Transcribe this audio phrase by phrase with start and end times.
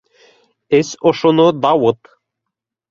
[0.79, 1.99] Эс ошоно, Дауыт.